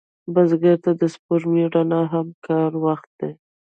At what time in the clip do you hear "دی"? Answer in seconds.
3.19-3.31